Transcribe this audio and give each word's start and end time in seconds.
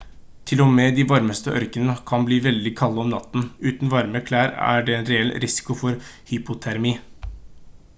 til 0.51 0.61
og 0.63 0.69
med 0.77 0.95
de 0.99 1.03
varmeste 1.11 1.51
ørkener 1.59 1.99
kan 2.11 2.25
bli 2.29 2.39
veldig 2.47 2.73
kalde 2.81 3.03
om 3.03 3.13
natten 3.13 3.45
uten 3.73 3.93
varme 3.93 4.25
klær 4.31 4.57
er 4.71 4.89
det 4.89 4.97
en 4.97 5.07
reell 5.13 5.33
risiko 5.45 5.81
for 5.85 6.15
hypotermi 6.33 6.99